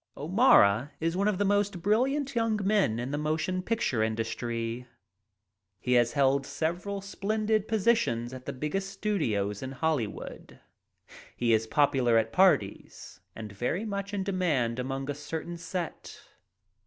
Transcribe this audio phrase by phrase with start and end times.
[0.17, 4.87] O'Mara is one of the most brilliant young men in the motion picture industry.
[5.79, 10.11] He has held several splendid positions at the biggest studios in Holly
[11.37, 16.19] He is popular at parties and very much in demand among a certain set.